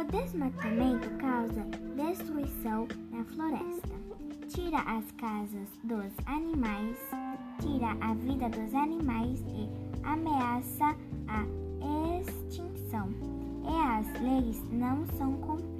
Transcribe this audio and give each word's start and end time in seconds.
O 0.00 0.04
desmatamento 0.04 1.10
causa 1.18 1.62
destruição 1.94 2.88
na 3.10 3.22
floresta, 3.22 3.94
tira 4.48 4.78
as 4.78 5.04
casas 5.12 5.68
dos 5.84 6.10
animais, 6.24 6.98
tira 7.60 7.90
a 8.00 8.14
vida 8.14 8.48
dos 8.48 8.74
animais 8.74 9.40
e 9.40 9.68
ameaça 10.02 10.96
a 11.28 11.44
extinção. 12.18 13.10
E 13.62 13.98
as 13.98 14.22
leis 14.22 14.64
não 14.72 15.06
são 15.18 15.34
cumpridas. 15.34 15.79